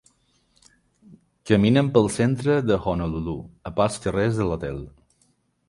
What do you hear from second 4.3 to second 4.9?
de l'hotel.